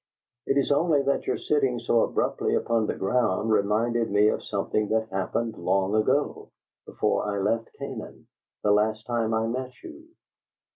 [0.47, 4.87] "It is only that your sitting so abruptly upon the ground reminded me of something
[4.87, 6.49] that happened long ago,
[6.87, 8.25] before I left Canaan,
[8.63, 10.07] the last time I met you."